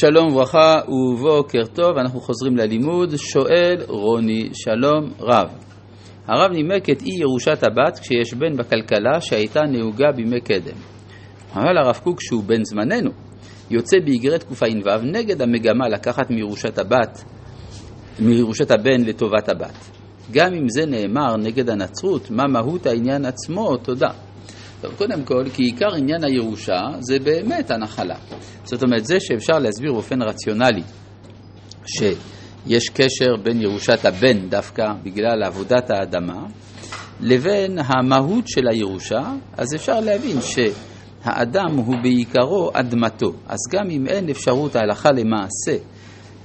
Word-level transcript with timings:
שלום 0.00 0.32
וברכה 0.32 0.80
ובוקר 0.88 1.64
טוב, 1.74 1.96
אנחנו 1.98 2.20
חוזרים 2.20 2.56
ללימוד. 2.56 3.16
שואל 3.16 3.76
רוני, 3.88 4.48
שלום 4.52 5.10
רב. 5.20 5.48
הרב 6.26 6.52
נימק 6.52 6.90
את 6.90 7.02
אי 7.02 7.20
ירושת 7.20 7.62
הבת 7.62 7.98
כשיש 7.98 8.34
בן 8.34 8.56
בכלכלה 8.56 9.20
שהייתה 9.20 9.60
נהוגה 9.60 10.12
בימי 10.16 10.40
קדם. 10.40 10.76
אבל 11.54 11.78
הרב 11.78 12.00
קוק, 12.04 12.20
שהוא 12.20 12.44
בן 12.44 12.64
זמננו, 12.64 13.10
יוצא 13.70 13.96
באיגרת 14.04 14.42
קע"ו 14.42 15.02
נגד 15.02 15.42
המגמה 15.42 15.88
לקחת 15.88 16.30
מירושת 16.30 16.78
הבת, 16.78 17.24
מירושת 18.20 18.70
הבן 18.70 19.00
לטובת 19.04 19.48
הבת. 19.48 19.90
גם 20.32 20.54
אם 20.54 20.68
זה 20.68 20.86
נאמר 20.86 21.36
נגד 21.36 21.70
הנצרות, 21.70 22.30
מה 22.30 22.44
מהות 22.52 22.86
העניין 22.86 23.24
עצמו, 23.24 23.76
תודה. 23.76 24.10
טוב, 24.80 24.94
קודם 24.94 25.24
כל, 25.24 25.44
כי 25.54 25.62
עיקר 25.62 25.94
עניין 25.96 26.24
הירושה 26.24 26.80
זה 27.00 27.18
באמת 27.18 27.70
הנחלה. 27.70 28.16
זאת 28.64 28.82
אומרת, 28.82 29.06
זה 29.06 29.20
שאפשר 29.20 29.58
להסביר 29.58 29.92
באופן 29.92 30.22
רציונלי 30.22 30.82
שיש 31.86 32.88
קשר 32.88 33.36
בין 33.42 33.60
ירושת 33.60 34.04
הבן 34.04 34.48
דווקא 34.48 34.84
בגלל 35.02 35.42
עבודת 35.44 35.90
האדמה, 35.90 36.46
לבין 37.20 37.78
המהות 37.84 38.48
של 38.48 38.68
הירושה, 38.70 39.32
אז 39.56 39.74
אפשר 39.74 40.00
להבין 40.00 40.38
שהאדם 40.40 41.76
הוא 41.76 41.96
בעיקרו 42.02 42.70
אדמתו. 42.74 43.32
אז 43.46 43.58
גם 43.72 43.90
אם 43.90 44.06
אין 44.06 44.28
אפשרות 44.28 44.76
ההלכה 44.76 45.12
למעשה 45.12 45.76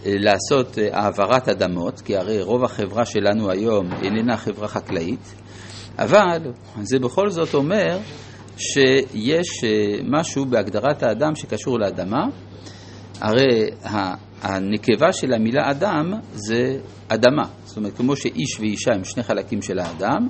לעשות 0.06 0.78
העברת 0.92 1.50
אדמות, 1.50 2.02
כי 2.02 2.18
הרי 2.18 2.42
רוב 2.42 2.64
החברה 2.64 3.06
שלנו 3.06 3.52
היום 3.52 3.86
איננה 4.04 4.38
חברה 4.38 4.68
חקלאית, 4.68 5.34
אבל 6.00 6.52
זה 6.82 7.00
בכל 7.00 7.30
זאת 7.30 7.54
אומר 7.54 7.98
שיש 8.58 9.64
אה, 9.64 9.70
משהו 10.10 10.46
בהגדרת 10.46 11.04
האדם 11.04 11.36
שקשור 11.36 11.80
לאדמה. 11.80 12.26
הרי 13.22 13.70
הנקבה 14.42 15.14
של 15.14 15.34
המילה 15.34 15.72
אדם 15.72 16.14
זה 16.34 16.78
אדמה. 17.08 17.44
זאת 17.66 17.78
אומרת, 17.78 17.98
כמו 17.98 18.16
שאיש 18.16 18.60
ואישה 18.60 18.92
הם 18.94 19.04
שני 19.04 19.24
חלקים 19.24 19.62
של 19.62 19.80
האדם, 19.80 20.28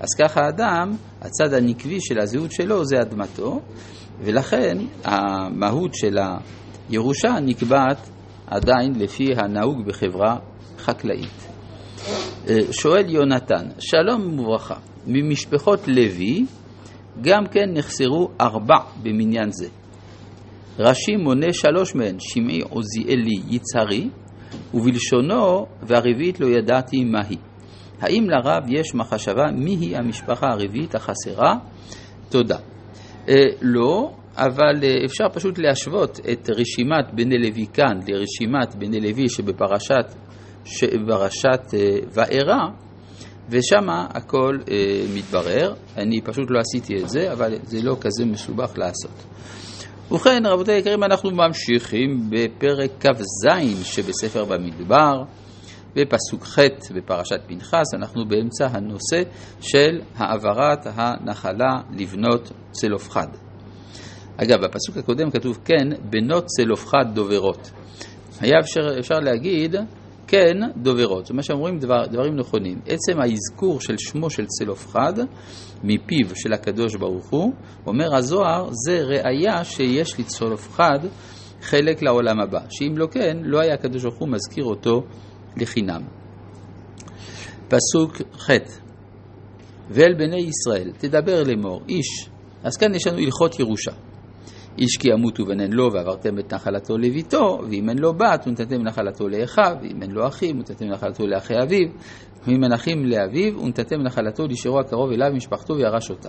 אז 0.00 0.08
ככה 0.22 0.40
האדם, 0.40 0.92
הצד 1.20 1.52
הנקבי 1.52 2.00
של 2.00 2.20
הזהות 2.20 2.52
שלו 2.52 2.84
זה 2.84 2.96
אדמתו, 3.00 3.60
ולכן 4.20 4.78
המהות 5.04 5.94
של 5.94 6.18
הירושה 6.88 7.40
נקבעת 7.42 8.08
עדיין 8.46 8.92
לפי 8.96 9.24
הנהוג 9.36 9.86
בחברה 9.86 10.36
חקלאית. 10.78 11.53
אה, 12.48 12.72
שואל 12.72 13.10
יונתן, 13.10 13.66
שלום 13.78 14.38
וברכה. 14.38 14.74
ממשפחות 15.06 15.88
לוי 15.88 16.44
גם 17.20 17.46
כן 17.46 17.70
נחסרו 17.72 18.28
ארבע 18.40 18.76
במניין 19.02 19.50
זה. 19.50 19.68
רש"י 20.78 21.16
מונה 21.16 21.52
שלוש 21.52 21.94
מהן, 21.94 22.16
שמעי 22.18 22.60
עוזיאלי 22.60 23.40
יצהרי, 23.48 24.08
ובלשונו 24.74 25.66
והרביעית 25.82 26.40
לא 26.40 26.46
ידעתי 26.46 27.04
מהי. 27.04 27.36
האם 28.00 28.26
לרב 28.30 28.62
יש 28.68 28.94
מחשבה 28.94 29.50
מיהי 29.52 29.96
המשפחה 29.96 30.46
הרביעית 30.46 30.94
החסרה? 30.94 31.54
תודה. 32.28 32.58
אה, 33.28 33.34
לא, 33.62 34.10
אבל 34.36 34.84
אה, 34.84 35.04
אפשר 35.04 35.24
פשוט 35.32 35.58
להשוות 35.58 36.20
את 36.32 36.50
רשימת 36.50 37.14
בני 37.14 37.38
לוי 37.38 37.66
כאן 37.72 37.98
לרשימת 38.08 38.74
בני 38.78 39.00
לוי 39.00 39.28
שבפרשת, 39.28 40.14
שבפרשת 40.64 41.74
אה, 41.74 41.98
וארא, 42.12 42.68
ושם 43.48 43.88
הכל 43.88 44.58
אה, 44.70 45.04
מתברר. 45.14 45.74
אני 45.96 46.20
פשוט 46.20 46.50
לא 46.50 46.60
עשיתי 46.60 47.02
את 47.02 47.08
זה, 47.08 47.32
אבל 47.32 47.54
זה 47.62 47.82
לא 47.82 47.96
כזה 48.00 48.24
מסובך 48.24 48.78
לעשות. 48.78 49.24
ובכן, 50.10 50.46
רבותיי 50.46 50.74
היקרים, 50.74 51.04
אנחנו 51.04 51.30
ממשיכים 51.30 52.30
בפרק 52.30 52.90
כ"ז 53.00 53.48
שבספר 53.84 54.44
במדבר, 54.44 55.22
בפסוק 55.96 56.44
ח' 56.44 56.58
בפרשת 56.94 57.40
פנחס, 57.46 57.94
אנחנו 57.94 58.28
באמצע 58.28 58.66
הנושא 58.66 59.22
של 59.60 60.00
העברת 60.16 60.86
הנחלה 60.94 61.80
לבנות 61.96 62.52
צלופחד. 62.70 63.26
אגב, 64.36 64.64
בפסוק 64.64 64.96
הקודם 64.96 65.30
כתוב 65.30 65.58
כן, 65.64 65.88
בנות 66.10 66.44
צלופחד 66.46 67.04
דוברות. 67.14 67.70
היה 68.40 68.58
אפשר, 68.60 68.98
אפשר 68.98 69.20
להגיד 69.20 69.76
כן 70.34 70.82
דוברות. 70.82 71.24
זאת 71.24 71.30
אומרת 71.30 71.44
שאומרים 71.44 71.78
דבר, 71.78 72.06
דברים 72.06 72.36
נכונים. 72.36 72.80
עצם 72.86 73.20
האזכור 73.20 73.80
של 73.80 73.94
שמו 73.98 74.30
של 74.30 74.46
צלופחד 74.46 75.12
מפיו 75.84 76.36
של 76.36 76.52
הקדוש 76.52 76.96
ברוך 76.96 77.30
הוא, 77.30 77.52
אומר 77.86 78.16
הזוהר, 78.16 78.68
זה 78.86 79.02
ראיה 79.02 79.64
שיש 79.64 80.20
לצלופחד 80.20 80.98
חלק 81.60 82.02
לעולם 82.02 82.40
הבא. 82.40 82.60
שאם 82.70 82.98
לא 82.98 83.06
כן, 83.06 83.36
לא 83.42 83.60
היה 83.60 83.74
הקדוש 83.74 84.02
ברוך 84.02 84.18
הוא 84.18 84.28
מזכיר 84.28 84.64
אותו 84.64 85.02
לחינם. 85.56 86.02
פסוק 87.68 88.16
ח' 88.38 88.50
ואל 89.90 90.14
בני 90.14 90.40
ישראל 90.40 90.92
תדבר 90.98 91.42
לאמור 91.42 91.82
איש, 91.88 92.28
אז 92.62 92.76
כאן 92.76 92.94
יש 92.94 93.06
לנו 93.06 93.18
הלכות 93.18 93.60
ירושה. 93.60 93.92
איש 94.78 94.96
כי 94.96 95.08
ימות 95.08 95.40
ובנן 95.40 95.72
לו 95.72 95.92
ועברתם 95.92 96.38
את 96.38 96.54
נחלתו 96.54 96.98
לביתו, 96.98 97.58
ואם 97.70 97.88
אין 97.88 97.98
לו 97.98 98.14
בת 98.14 98.44
ונתתם 98.46 98.82
נחלתו 98.82 99.28
לאחיו, 99.28 99.76
ואם 99.82 100.02
אין 100.02 100.10
לו 100.10 100.26
אחים 100.26 100.56
ונתתם 100.56 100.86
נחלתו 100.86 101.26
לאחי 101.26 101.54
אביו, 101.62 101.88
ואם 102.46 102.64
אין 102.64 102.72
אחים 102.72 103.06
לאביו 103.06 103.60
ונתתם 103.60 104.02
נחלתו 104.02 104.46
לשרו 104.46 104.80
הקרוב 104.80 105.12
אליו 105.12 105.28
ומשפחתו 105.32 105.74
וירש 105.74 106.10
אותה. 106.10 106.28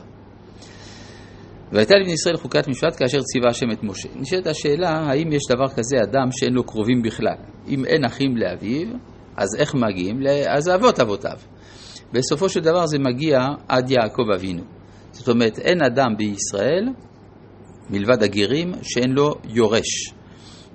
והייתה 1.72 1.96
לבני 1.96 2.14
ישראל 2.14 2.38
חוקת 2.38 2.68
משפט 2.68 2.96
כאשר 3.00 3.18
ציווה 3.22 3.50
השם 3.50 3.72
את 3.72 3.84
משה. 3.84 4.10
נשאלת 4.16 4.48
השאלה, 4.48 4.90
האם 4.90 5.32
יש 5.32 5.44
דבר 5.50 5.68
כזה 5.68 5.98
אדם 6.04 6.32
שאין 6.32 6.54
לו 6.54 6.64
קרובים 6.64 7.02
בכלל? 7.02 7.36
אם 7.68 7.86
אין 7.86 8.06
אחים 8.06 8.38
לאביו, 8.38 8.88
אז 9.38 9.48
איך 9.60 9.76
מגיעים? 9.76 10.20
אז 10.48 10.70
אבות 10.70 11.00
אבותיו. 11.00 11.38
בסופו 12.14 12.50
של 12.50 12.60
דבר 12.60 12.86
זה 12.86 13.00
מגיע 13.00 13.40
עד 13.68 13.90
יעקב 13.90 14.30
אבינו. 14.36 14.64
זאת 15.12 15.30
אומרת, 15.30 15.60
אין 15.60 15.84
אדם 15.84 16.18
בישראל 16.18 16.90
מלבד 17.90 18.24
הגרים, 18.24 18.74
שאין 18.82 19.12
לו 19.12 19.36
יורש. 19.50 20.14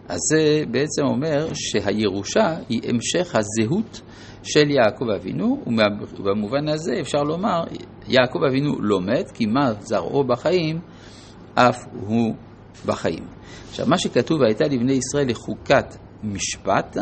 אז 0.09 0.19
זה 0.31 0.62
בעצם 0.71 1.03
אומר 1.03 1.48
שהירושה 1.54 2.56
היא 2.69 2.81
המשך 2.88 3.34
הזהות 3.34 4.00
של 4.43 4.71
יעקב 4.71 5.10
אבינו, 5.10 5.62
ובמובן 6.19 6.69
הזה 6.69 6.93
אפשר 7.00 7.22
לומר, 7.22 7.65
יעקב 8.09 8.38
אבינו 8.48 8.82
לא 8.82 9.00
מת, 9.00 9.31
כי 9.34 9.47
מה 9.47 9.72
זרעו 9.81 10.25
בחיים, 10.25 10.81
אף 11.54 11.87
הוא 11.93 12.34
בחיים. 12.87 13.25
עכשיו, 13.69 13.87
מה 13.88 13.98
שכתוב, 13.98 14.42
הייתה 14.42 14.65
לבני 14.65 14.92
ישראל 14.92 15.31
לחוקת 15.31 15.97
משפט, 16.22 16.97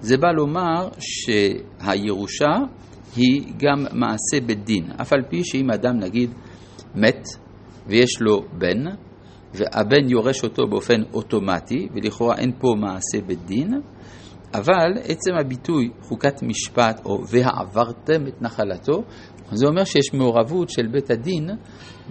זה 0.00 0.16
בא 0.16 0.28
לומר 0.36 0.88
שהירושה 0.98 2.56
היא 3.16 3.52
גם 3.56 3.86
מעשה 3.92 4.46
בית 4.46 4.64
דין, 4.64 4.90
אף 5.00 5.12
על 5.12 5.22
פי 5.28 5.44
שאם 5.44 5.70
אדם 5.70 5.98
נגיד 5.98 6.30
מת 6.94 7.28
ויש 7.86 8.20
לו 8.20 8.42
בן, 8.58 8.84
והבן 9.54 10.08
יורש 10.08 10.44
אותו 10.44 10.66
באופן 10.66 11.02
אוטומטי, 11.12 11.88
ולכאורה 11.94 12.36
אין 12.38 12.52
פה 12.58 12.68
מעשה 12.80 13.26
בית 13.26 13.46
דין, 13.46 13.80
אבל 14.54 14.92
עצם 15.04 15.30
הביטוי 15.40 15.90
חוקת 16.02 16.42
משפט, 16.42 17.00
או 17.04 17.22
והעברתם 17.28 18.26
את 18.28 18.42
נחלתו, 18.42 19.02
זה 19.52 19.66
אומר 19.66 19.84
שיש 19.84 20.14
מעורבות 20.14 20.70
של 20.70 20.86
בית 20.86 21.10
הדין 21.10 21.50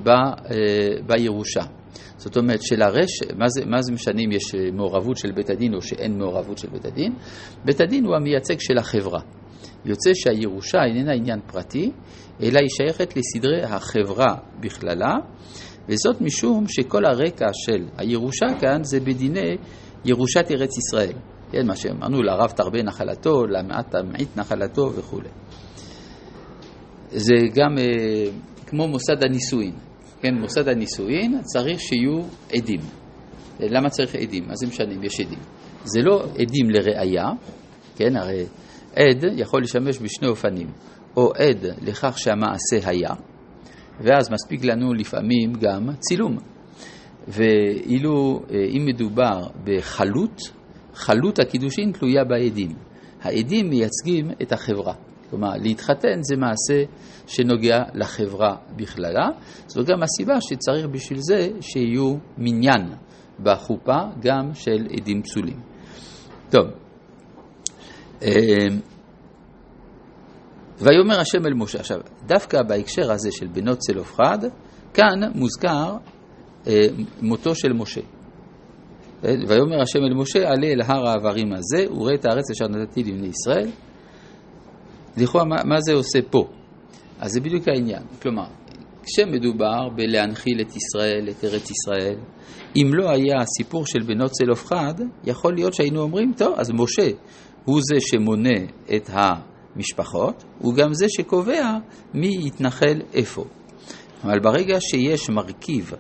ב, 0.04 0.10
אה, 0.10 0.36
בירושה. 1.08 1.64
זאת 2.18 2.38
אומרת 2.38 2.62
שלרש, 2.62 3.10
מה 3.38 3.46
זה, 3.48 3.66
מה 3.66 3.82
זה 3.82 3.94
משנה 3.94 4.22
אם 4.26 4.32
יש 4.32 4.56
מעורבות 4.74 5.18
של 5.18 5.32
בית 5.32 5.50
הדין 5.50 5.74
או 5.74 5.82
שאין 5.82 6.18
מעורבות 6.18 6.58
של 6.58 6.68
בית 6.70 6.86
הדין? 6.86 7.14
בית 7.66 7.82
הדין 7.82 8.06
הוא 8.06 8.16
המייצג 8.16 8.60
של 8.60 8.78
החברה. 8.78 9.20
יוצא 9.86 10.10
שהירושה 10.14 10.78
איננה 10.84 11.14
עניין 11.14 11.40
פרטי, 11.48 11.92
אלא 12.44 12.60
היא 12.60 12.70
שייכת 12.70 13.18
לסדרי 13.18 13.64
החברה 13.64 14.36
בכללה, 14.60 15.16
וזאת 15.90 16.22
משום 16.22 16.68
שכל 16.68 17.06
הרקע 17.06 17.48
של 17.54 17.86
הירושה 17.98 18.46
כאן 18.60 18.84
זה 18.84 19.00
בדיני 19.00 19.58
ירושת 20.06 20.46
ארץ 20.52 20.78
ישראל. 20.78 21.14
כן, 21.52 21.68
מה 21.68 21.76
שאמרנו, 21.76 22.24
לרב 22.24 22.52
תרבה 22.52 22.84
נחלתו, 22.84 23.48
למעט 23.48 23.96
תמעיט 23.96 24.38
נחלתו 24.38 24.94
וכו'. 24.96 25.20
זה 27.10 27.34
גם 27.56 27.78
אה, 27.78 28.32
כמו 28.68 28.88
מוסד 28.88 29.24
הנישואין. 29.24 29.74
כן, 30.22 30.36
מוסד 30.36 30.68
הנישואין 30.68 31.42
צריך 31.44 31.80
שיהיו 31.80 32.22
עדים. 32.54 32.80
למה 33.60 33.90
צריך 33.90 34.16
עדים? 34.16 34.44
מה 34.48 34.56
זה 34.56 34.68
משנה 34.68 34.94
אם 34.94 35.04
יש 35.04 35.20
עדים? 35.20 35.40
זה 35.84 36.02
לא 36.02 36.24
עדים 36.24 36.70
לראייה, 36.70 37.26
כן, 37.96 38.16
הרי 38.16 38.46
עד 38.96 39.26
יכול 39.36 39.62
לשמש 39.64 40.00
בשני 40.00 40.28
אופנים, 40.28 40.68
או 41.18 41.32
עד 41.32 41.66
לכך 41.82 42.18
שהמעשה 42.18 42.90
היה, 42.90 43.10
ואז 44.02 44.32
מספיק 44.32 44.64
לנו 44.64 44.94
לפעמים 44.94 45.54
גם 45.54 45.90
צילום. 46.00 46.38
ואילו 47.28 48.42
אה, 48.52 48.56
אם 48.78 48.86
מדובר 48.86 49.48
בחלות, 49.64 50.42
חלות 50.94 51.40
הקידושין 51.40 51.92
תלויה 51.92 52.24
בעדים. 52.24 52.70
העדים 53.22 53.70
מייצגים 53.70 54.32
את 54.42 54.52
החברה. 54.52 54.94
כלומר, 55.30 55.52
להתחתן 55.62 56.22
זה 56.22 56.36
מעשה 56.38 56.84
שנוגע 57.28 57.84
לחברה 57.94 58.56
בכללה. 58.76 59.30
זו 59.68 59.84
גם 59.84 60.04
הסיבה 60.04 60.42
שצריך 60.42 60.86
בשביל 60.86 61.20
זה 61.22 61.50
שיהיו 61.62 62.16
מניין. 62.38 62.86
בחופה 63.44 64.00
גם 64.22 64.54
של 64.54 64.88
עדים 64.98 65.22
פסולים. 65.22 65.60
טוב, 66.50 66.66
אה, 68.22 68.68
ויאמר 70.82 71.20
השם 71.20 71.46
אל 71.46 71.54
משה, 71.54 71.80
עכשיו, 71.80 71.98
דווקא 72.28 72.62
בהקשר 72.64 73.12
הזה 73.12 73.32
של 73.32 73.48
בנות 73.48 73.78
צלופחד, 73.78 74.38
כאן 74.94 75.20
מוזכר 75.36 75.98
אה, 76.68 76.74
מותו 77.22 77.56
של 77.56 77.74
משה. 77.74 78.02
ויאמר 79.24 79.82
השם 79.82 80.00
אל 80.00 80.14
משה, 80.14 80.40
עלה 80.40 80.68
אל 80.68 80.82
הר 80.82 81.08
העברים 81.08 81.54
הזה, 81.54 81.92
וראה 81.92 82.16
את 82.16 82.26
הארץ 82.26 82.52
אשר 82.52 82.68
נתתי 82.68 83.04
לבני 83.04 83.28
ישראל. 83.28 83.70
לכאורה, 85.18 85.46
מה, 85.46 85.56
מה 85.66 85.82
זה 85.82 85.94
עושה 85.94 86.20
פה? 86.30 86.48
אז 87.20 87.32
זה 87.32 87.42
בדיוק 87.42 87.68
העניין. 87.68 88.04
כלומר, 88.22 88.48
כשמדובר 89.04 89.90
בלהנחיל 89.96 90.62
את 90.62 90.76
ישראל, 90.76 91.30
את 91.30 91.44
ארץ 91.44 91.72
ישראל, 91.72 92.16
אם 92.76 92.92
לא 92.94 93.10
היה 93.10 93.42
הסיפור 93.42 93.86
של 93.86 94.00
בנות 94.08 94.32
צלופחד, 94.32 94.94
יכול 95.24 95.56
להיות 95.56 95.74
שהיינו 95.74 96.02
אומרים, 96.02 96.34
טוב, 96.38 96.54
אז 96.58 96.72
משה 96.72 97.10
הוא 97.66 97.82
זה 97.84 97.96
שמונה 98.00 98.60
את 98.96 99.10
המשפחות, 99.76 100.44
הוא 100.60 100.74
גם 100.74 100.94
זה 100.94 101.06
שקובע 101.10 101.78
מי 102.14 102.38
יתנחל 102.48 103.02
איפה. 103.14 103.46
אבל 104.24 104.40
ברגע 104.40 104.82
שיש 104.82 105.30
מרכיב 105.30 105.92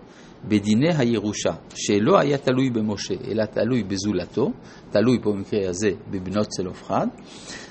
בדיני 0.48 0.94
הירושה 0.98 1.52
שלא 1.76 2.20
היה 2.20 2.38
תלוי 2.38 2.70
במשה, 2.70 3.14
אלא 3.28 3.46
תלוי 3.46 3.84
בזולתו, 3.84 4.52
תלוי 4.92 5.20
פה 5.24 5.32
במקרה 5.32 5.70
הזה 5.70 5.92
בבנות 6.12 6.48
צלופחד, 6.48 7.08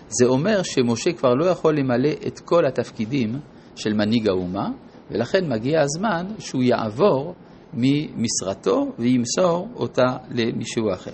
זה 0.09 0.27
אומר 0.27 0.62
שמשה 0.62 1.12
כבר 1.12 1.35
לא 1.35 1.45
יכול 1.45 1.79
למלא 1.79 2.11
את 2.27 2.41
כל 2.41 2.67
התפקידים 2.67 3.41
של 3.77 3.93
מנהיג 3.93 4.29
האומה, 4.29 4.69
ולכן 5.11 5.53
מגיע 5.53 5.81
הזמן 5.81 6.27
שהוא 6.39 6.62
יעבור 6.62 7.35
ממשרתו 7.75 8.93
וימסור 8.99 9.69
אותה 9.75 10.17
למישהו 10.31 10.93
אחר. 10.93 11.11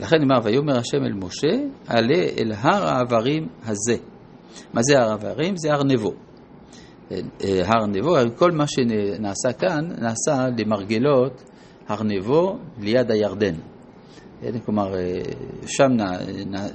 לכן 0.00 0.16
נאמר, 0.18 0.40
ויאמר 0.44 0.78
השם 0.78 1.04
אל 1.04 1.12
משה, 1.12 1.56
עלה 1.86 2.24
אל 2.38 2.52
הר 2.52 2.88
העברים 2.88 3.48
הזה. 3.64 3.96
מה 4.74 4.80
זה 4.82 4.98
הר 4.98 5.10
העברים? 5.10 5.56
זה 5.56 5.72
הר 5.72 5.84
נבו. 5.84 6.12
אה, 7.12 7.16
הר 7.64 7.86
נבו, 7.86 8.14
כל 8.36 8.50
מה 8.50 8.64
שנעשה 8.66 9.52
כאן, 9.52 9.84
נעשה 9.98 10.46
למרגלות 10.58 11.42
הר 11.88 12.02
נבו 12.02 12.58
ליד 12.78 13.10
הירדן. 13.10 13.54
אה, 14.42 14.48
כלומר, 14.64 14.94
אה, 14.96 15.20
שם 15.66 15.88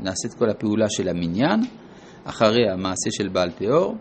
נעשית 0.03 0.33
כל 0.37 0.49
הפעולה 0.49 0.85
של 0.89 1.09
המניין, 1.09 1.59
אחרי 2.23 2.69
המעשה 2.69 3.11
של 3.11 3.27
בעל 3.27 3.51
פאור, 3.51 3.95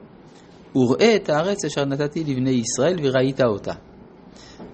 וראה 0.77 1.17
את 1.17 1.29
הארץ 1.29 1.65
אשר 1.65 1.85
נתתי 1.85 2.25
לבני 2.25 2.51
ישראל 2.51 2.97
וראית 3.03 3.41
אותה. 3.41 3.73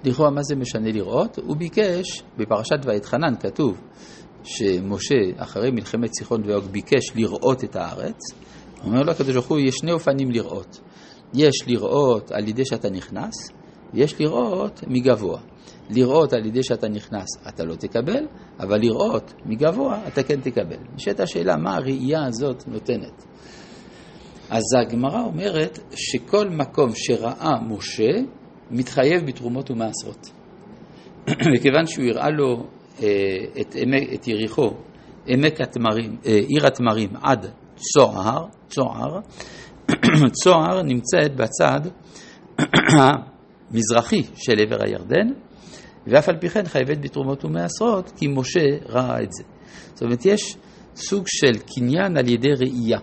לכאורה, 0.04 0.30
מה 0.30 0.42
זה 0.42 0.56
משנה 0.56 0.90
לראות? 0.92 1.38
הוא 1.38 1.56
ביקש, 1.56 2.22
בפרשת 2.38 2.78
ואתחנן 2.84 3.34
כתוב 3.40 3.80
שמשה, 4.48 5.14
אחרי 5.36 5.70
מלחמת 5.70 6.10
סיחון 6.18 6.42
ואוג, 6.46 6.64
ביקש 6.64 7.04
לראות 7.14 7.64
את 7.64 7.76
הארץ. 7.76 8.18
אומר 8.84 9.02
לו 9.02 9.12
הקדוש 9.12 9.34
ברוך 9.34 9.46
הוא, 9.46 9.58
יש 9.58 9.74
שני 9.74 9.92
אופנים 9.92 10.30
לראות. 10.30 10.80
יש 11.34 11.54
לראות 11.66 12.30
על 12.32 12.48
ידי 12.48 12.64
שאתה 12.64 12.90
נכנס, 12.90 13.50
ויש 13.94 14.20
לראות 14.20 14.80
מגבוה. 14.86 15.40
לראות 15.90 16.32
על 16.32 16.46
ידי 16.46 16.62
שאתה 16.62 16.88
נכנס 16.88 17.28
אתה 17.48 17.64
לא 17.64 17.74
תקבל, 17.74 18.26
אבל 18.60 18.80
לראות 18.80 19.34
מגבוה 19.46 20.08
אתה 20.08 20.22
כן 20.22 20.40
תקבל. 20.40 20.76
נשאלת 20.94 21.20
השאלה, 21.20 21.56
מה 21.56 21.76
הראייה 21.76 22.26
הזאת 22.26 22.68
נותנת? 22.68 23.24
אז 24.50 24.62
הגמרא 24.80 25.24
אומרת 25.24 25.78
שכל 25.94 26.48
מקום 26.48 26.90
שראה 26.94 27.60
משה 27.68 28.10
מתחייב 28.70 29.26
בתרומות 29.26 29.70
ומעשרות. 29.70 30.30
וכיוון 31.54 31.86
שהוא 31.86 32.04
הראה 32.04 32.30
לו 32.30 32.66
אה, 33.02 33.60
את, 33.60 33.76
את 34.14 34.28
יריחו, 34.28 34.70
עמק 35.26 35.60
התמרים, 35.60 36.16
אה, 36.26 36.38
עיר 36.48 36.66
התמרים 36.66 37.10
עד 37.22 37.46
צוהר, 37.76 38.46
צוהר, 38.68 39.20
צוהר 40.42 40.82
נמצאת 40.82 41.36
בצד 41.36 41.80
המזרחי 42.98 44.22
של 44.34 44.60
עבר 44.60 44.82
הירדן, 44.84 45.28
ואף 46.06 46.28
על 46.28 46.36
פי 46.36 46.48
כן 46.48 46.64
חייבת 46.64 46.98
בתרומות 46.98 47.44
ומעשרות, 47.44 48.12
כי 48.16 48.26
משה 48.28 48.66
ראה 48.88 49.22
את 49.22 49.32
זה. 49.32 49.44
זאת 49.94 50.02
אומרת, 50.02 50.26
יש 50.26 50.56
סוג 50.96 51.24
של 51.26 51.58
קניין 51.74 52.16
על 52.16 52.28
ידי 52.28 52.52
ראייה. 52.58 52.98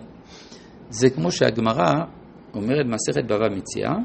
זה 0.89 1.09
כמו 1.09 1.31
שהגמרא 1.31 1.93
אומרת 2.53 2.85
במסכת 2.85 3.23
בבא 3.25 3.49
מציאה, 3.49 3.95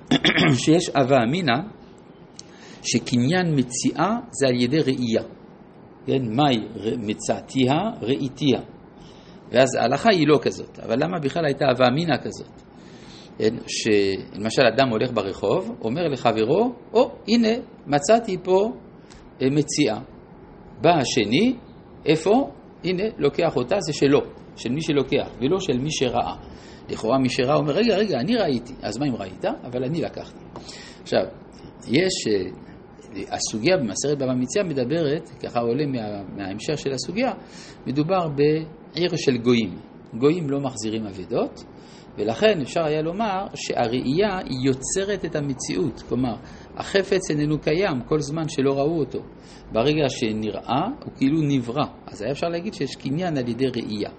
שיש 0.64 0.88
אבה 0.88 1.16
אמינא, 1.28 1.52
שקניין 2.86 3.54
מציאה 3.54 4.16
זה 4.30 4.46
על 4.48 4.54
ידי 4.54 4.78
ראייה. 4.78 5.22
כן, 6.06 6.22
מהי 6.36 6.58
מצאתיה? 6.98 7.74
ראיתיה. 8.00 8.60
ואז 9.52 9.74
ההלכה 9.74 10.10
היא 10.10 10.28
לא 10.28 10.38
כזאת, 10.42 10.78
אבל 10.78 11.04
למה 11.04 11.18
בכלל 11.18 11.44
הייתה 11.44 11.64
אבה 11.70 11.88
אמינא 11.88 12.16
כזאת? 12.16 12.62
כן, 13.38 13.54
שלמשל 13.66 14.62
אדם 14.74 14.88
הולך 14.88 15.10
ברחוב, 15.12 15.76
אומר 15.80 16.08
לחברו, 16.08 16.72
או, 16.92 17.04
oh, 17.04 17.10
הנה, 17.28 17.48
מצאתי 17.86 18.36
פה 18.42 18.72
אה, 19.42 19.46
מציאה. 19.50 19.98
בא 20.80 20.90
השני, 20.90 21.56
איפה? 22.06 22.50
הנה, 22.84 23.02
לוקח 23.18 23.56
אותה, 23.56 23.76
זה 23.80 23.92
שלו. 23.92 24.20
של 24.56 24.70
מי 24.72 24.82
שלוקח, 24.82 25.28
ולא 25.40 25.60
של 25.60 25.78
מי 25.78 25.90
שראה. 25.90 26.34
לכאורה 26.88 27.18
מי 27.18 27.28
שראה 27.28 27.56
אומר, 27.56 27.72
רגע, 27.72 27.96
רגע, 27.96 28.18
אני 28.18 28.36
ראיתי. 28.36 28.74
אז 28.82 28.98
מה 28.98 29.06
אם 29.06 29.16
ראית? 29.16 29.44
אבל 29.44 29.84
אני 29.84 30.00
לקחתי. 30.00 30.38
עכשיו, 31.02 31.20
יש, 31.88 32.12
אה, 32.30 32.50
הסוגיה 33.30 33.76
במסרת 33.76 34.18
בבא 34.18 34.34
מציאה 34.34 34.64
מדברת, 34.64 35.28
ככה 35.42 35.60
עולה 35.60 35.86
מה, 35.86 36.22
מההמשך 36.36 36.78
של 36.78 36.92
הסוגיה, 36.92 37.32
מדובר 37.86 38.28
בעיר 38.28 39.10
של 39.16 39.36
גויים. 39.36 39.78
גויים 40.18 40.50
לא 40.50 40.60
מחזירים 40.60 41.06
אבדות, 41.06 41.64
ולכן 42.18 42.60
אפשר 42.62 42.84
היה 42.84 43.02
לומר 43.02 43.46
שהראייה 43.54 44.38
היא 44.38 44.58
יוצרת 44.66 45.24
את 45.24 45.36
המציאות. 45.36 46.02
כלומר, 46.08 46.34
החפץ 46.76 47.30
איננו 47.30 47.58
קיים 47.58 48.00
כל 48.08 48.20
זמן 48.20 48.48
שלא 48.48 48.72
ראו 48.72 48.98
אותו. 48.98 49.18
ברגע 49.72 50.08
שנראה, 50.08 50.86
הוא 51.04 51.12
כאילו 51.16 51.40
נברא. 51.42 51.84
אז 52.06 52.22
היה 52.22 52.32
אפשר 52.32 52.46
להגיד 52.46 52.74
שיש 52.74 52.96
קניין 52.96 53.36
על 53.38 53.48
ידי 53.48 53.66
ראייה. 53.66 54.10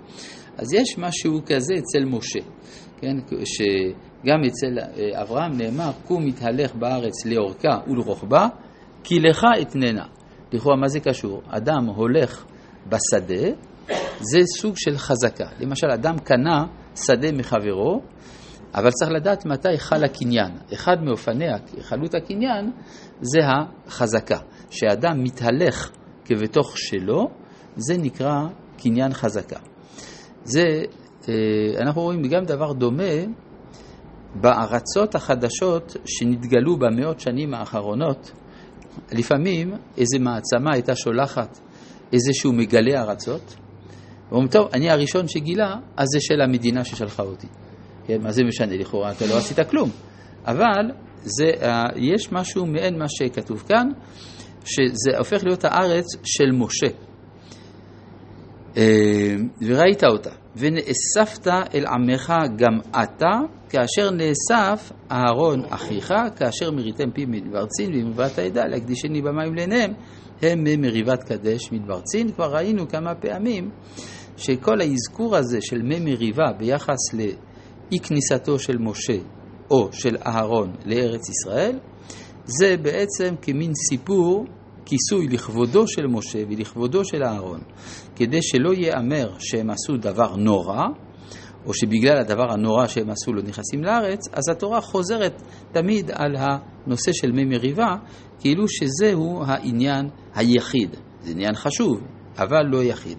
אז 0.58 0.74
יש 0.74 0.98
משהו 0.98 1.42
כזה 1.46 1.74
אצל 1.74 2.06
משה, 2.06 2.40
כן? 3.02 3.18
שגם 3.46 4.44
אצל 4.48 4.80
אה, 4.80 5.22
אברהם 5.22 5.58
נאמר, 5.58 5.92
קום 6.08 6.26
מתהלך 6.26 6.76
בארץ 6.76 7.26
לאורכה 7.26 7.80
ולרוחבה, 7.88 8.48
כי 9.04 9.20
לך 9.20 9.46
אתננה. 9.62 10.06
לכאורה, 10.54 10.76
מה 10.76 10.88
זה 10.88 11.00
קשור? 11.00 11.42
אדם 11.50 11.86
הולך 11.86 12.46
בשדה, 12.86 13.48
זה 14.20 14.40
סוג 14.60 14.74
של 14.78 14.98
חזקה. 14.98 15.46
למשל, 15.60 15.88
אדם 15.94 16.20
קנה 16.20 16.66
שדה 16.96 17.32
מחברו, 17.32 18.02
אבל 18.76 18.90
צריך 18.92 19.12
לדעת 19.12 19.46
מתי 19.46 19.78
חל 19.78 20.04
הקניין. 20.04 20.52
אחד 20.74 21.04
מאופני 21.04 21.46
חלות 21.82 22.16
הקניין 22.16 22.72
זה 23.22 23.40
החזקה. 23.48 24.40
שאדם 24.70 25.24
מתהלך 25.24 25.92
כבתוך 26.26 26.78
שלו, 26.78 27.30
זה 27.76 27.98
נקרא 27.98 28.48
קניין 28.78 29.14
חזקה. 29.14 29.60
זה, 30.44 30.64
אה, 31.30 31.34
אנחנו 31.82 32.02
רואים 32.02 32.22
גם 32.22 32.44
דבר 32.44 32.74
דומה 32.74 33.14
בארצות 34.36 35.16
החדשות 35.16 35.96
שנתגלו 36.06 36.78
במאות 36.78 37.20
שנים 37.20 37.54
האחרונות. 37.54 38.32
לפעמים 39.12 39.74
איזה 39.98 40.20
מעצמה 40.20 40.74
הייתה 40.74 40.96
שולחת 40.96 41.60
איזשהו 42.14 42.54
מגלה 42.54 43.02
ארצות, 43.02 43.56
ואומרים, 44.30 44.48
טוב, 44.48 44.68
אני 44.74 44.90
הראשון 44.90 45.28
שגילה, 45.28 45.76
אז 45.98 46.08
זה 46.14 46.20
של 46.22 46.42
המדינה 46.42 46.84
ששלחה 46.84 47.24
אותי. 47.24 47.48
כן, 48.08 48.22
מה 48.22 48.32
זה 48.32 48.44
משנה 48.44 48.78
לכאורה? 48.78 49.12
אתה 49.12 49.26
לא 49.26 49.38
עשית 49.38 49.60
כלום. 49.70 49.90
אבל 50.46 50.92
זה, 51.24 51.52
אה, 51.62 51.84
יש 51.96 52.32
משהו 52.32 52.66
מעין 52.66 53.00
מה 53.00 53.06
שכתוב 53.10 53.64
כאן, 53.68 53.90
שזה 54.66 55.18
הופך 55.18 55.44
להיות 55.44 55.66
הארץ 55.66 56.06
של 56.24 56.52
משה. 56.52 56.88
אה, 58.78 59.36
וראית 59.62 60.04
אותה, 60.04 60.30
ונאספת 60.56 61.48
אל 61.48 61.86
עמך 61.88 62.34
גם 62.56 62.80
אתה, 62.92 63.40
כאשר 63.70 64.12
נאסף 64.12 64.92
אהרון 65.12 65.66
אחיך, 65.70 66.14
כאשר 66.36 66.72
מריתם 66.72 67.12
פי 67.12 67.26
מדבר 67.26 67.66
צין 67.66 67.92
ומריבת 67.94 68.38
העדה, 68.38 68.66
להקדישני 68.66 69.22
במים 69.22 69.56
לעיניהם, 69.56 69.94
הם 70.42 70.64
ממריבת 70.64 71.24
קדש 71.24 71.72
מדבר 71.72 72.02
צין. 72.02 72.32
כבר 72.32 72.56
ראינו 72.56 72.88
כמה 72.88 73.16
פעמים 73.16 73.70
שכל 74.38 74.82
האזכור 74.82 75.36
הזה 75.36 75.58
של 75.62 75.82
מי 75.82 76.00
מריבה 76.00 76.52
ביחס 76.58 77.14
לאי 77.14 78.00
כניסתו 78.00 78.60
של 78.60 78.78
משה 78.78 79.18
או 79.72 79.90
של 79.92 80.18
אהרון 80.26 80.72
לארץ 80.86 81.30
ישראל, 81.30 81.80
זה 82.46 82.76
בעצם 82.82 83.36
כמין 83.42 83.72
סיפור, 83.90 84.46
כיסוי 84.88 85.28
לכבודו 85.28 85.88
של 85.88 86.08
משה 86.08 86.40
ולכבודו 86.50 87.06
של 87.06 87.24
אהרון, 87.24 87.60
כדי 88.16 88.42
שלא 88.42 88.74
ייאמר 88.74 89.30
שהם 89.40 89.70
עשו 89.70 89.98
דבר 89.98 90.36
נורא, 90.36 90.84
או 91.66 91.74
שבגלל 91.74 92.18
הדבר 92.18 92.52
הנורא 92.52 92.88
שהם 92.88 93.10
עשו 93.10 93.34
לא 93.34 93.42
נכנסים 93.42 93.84
לארץ, 93.84 94.28
אז 94.34 94.50
התורה 94.52 94.82
חוזרת 94.82 95.42
תמיד 95.72 96.12
על 96.14 96.36
הנושא 96.36 97.12
של 97.14 97.32
מי 97.32 97.46
מריבה, 97.46 97.96
כאילו 98.40 98.66
שזהו 98.68 99.44
העניין 99.46 100.10
היחיד. 100.36 100.96
זה 101.22 101.32
עניין 101.32 101.56
חשוב, 101.56 102.02
אבל 102.38 102.66
לא 102.72 102.84
יחיד. 102.84 103.18